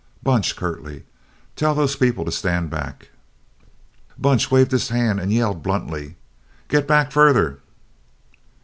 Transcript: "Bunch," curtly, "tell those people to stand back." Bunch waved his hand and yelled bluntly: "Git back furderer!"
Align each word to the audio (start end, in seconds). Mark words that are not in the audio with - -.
"Bunch," 0.23 0.55
curtly, 0.55 1.03
"tell 1.55 1.75
those 1.75 1.95
people 1.95 2.25
to 2.25 2.31
stand 2.31 2.71
back." 2.71 3.09
Bunch 4.17 4.49
waved 4.49 4.71
his 4.71 4.89
hand 4.89 5.19
and 5.19 5.31
yelled 5.31 5.61
bluntly: 5.61 6.15
"Git 6.69 6.87
back 6.87 7.11
furderer!" 7.11 7.59